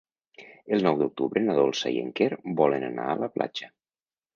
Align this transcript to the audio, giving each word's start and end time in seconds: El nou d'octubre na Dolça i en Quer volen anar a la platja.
El 0.77 0.85
nou 0.87 0.97
d'octubre 1.01 1.45
na 1.45 1.57
Dolça 1.61 1.95
i 1.99 2.03
en 2.07 2.11
Quer 2.21 2.33
volen 2.65 2.91
anar 2.93 3.11
a 3.15 3.23
la 3.25 3.35
platja. 3.41 3.77